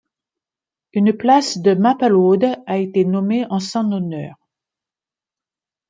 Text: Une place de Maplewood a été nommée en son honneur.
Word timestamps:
Une 0.93 1.15
place 1.15 1.59
de 1.59 1.75
Maplewood 1.75 2.57
a 2.65 2.77
été 2.79 3.05
nommée 3.05 3.45
en 3.51 3.59
son 3.59 3.91
honneur. 3.91 4.33